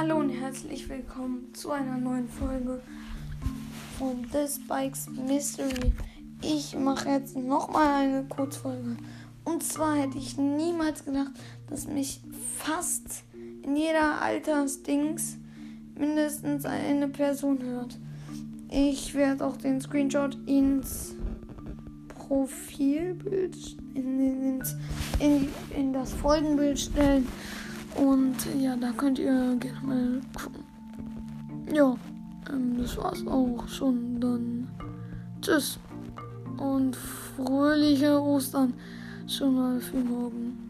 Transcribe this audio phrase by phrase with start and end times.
[0.00, 2.80] Hallo und herzlich willkommen zu einer neuen Folge
[3.98, 5.92] von This Bikes Mystery.
[6.40, 8.96] Ich mache jetzt nochmal eine Kurzfolge.
[9.44, 11.32] Und zwar hätte ich niemals gedacht,
[11.68, 12.20] dass mich
[12.58, 13.24] fast
[13.64, 15.36] in jeder Altersdings
[15.96, 17.98] mindestens eine Person hört.
[18.70, 21.16] Ich werde auch den Screenshot ins
[22.06, 23.56] Profilbild,
[23.94, 24.62] in,
[25.18, 27.26] in, in das Folgenbild stellen.
[27.94, 30.64] Und ja, da könnt ihr gerne mal gucken.
[31.72, 31.96] Ja,
[32.50, 34.20] ähm, das war's auch schon.
[34.20, 34.68] Dann
[35.40, 35.78] tschüss.
[36.58, 38.74] Und fröhliche Ostern
[39.26, 40.67] schon mal für morgen.